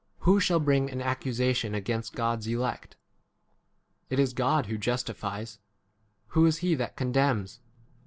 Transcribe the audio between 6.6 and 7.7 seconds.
he that con demns